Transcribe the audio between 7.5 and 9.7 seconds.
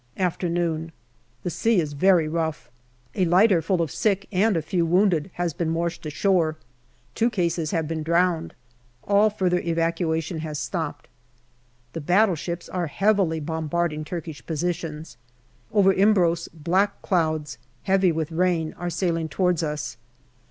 have been drowned. All further